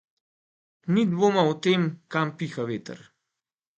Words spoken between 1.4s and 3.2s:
o tem, kam piha veter.